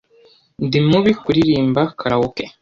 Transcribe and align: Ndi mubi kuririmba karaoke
Ndi 0.65 0.79
mubi 0.87 1.11
kuririmba 1.21 1.81
karaoke 1.99 2.43